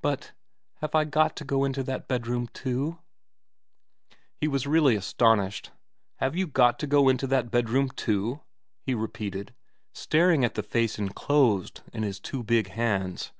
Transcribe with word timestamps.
But 0.00 0.32
have 0.76 0.94
I 0.94 1.04
got 1.04 1.36
to 1.36 1.44
go 1.44 1.62
into 1.66 1.82
that 1.82 2.08
bedroom 2.08 2.46
too?' 2.54 3.00
He 4.40 4.48
was 4.48 4.66
really 4.66 4.96
astonished.' 4.96 5.72
Have 6.20 6.34
you 6.34 6.46
got 6.46 6.78
to 6.78 6.86
go 6.86 7.10
into 7.10 7.26
that 7.26 7.50
bedroom 7.50 7.90
too?' 7.90 8.40
he 8.86 8.94
repeated, 8.94 9.52
staring 9.92 10.42
at 10.42 10.54
the 10.54 10.62
face 10.62 10.98
enclosed 10.98 11.82
in 11.92 12.02
his 12.02 12.18
two 12.18 12.42
big 12.42 12.68
hands. 12.68 13.32